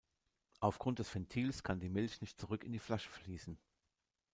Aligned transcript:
Aufgrund 0.61 0.97
des 0.97 1.13
Ventils 1.13 1.61
kann 1.61 1.79
die 1.79 1.87
Milch 1.87 2.21
nicht 2.21 2.39
zurück 2.39 2.63
in 2.63 2.71
die 2.71 2.79
Flasche 2.79 3.11
fließen. 3.11 3.59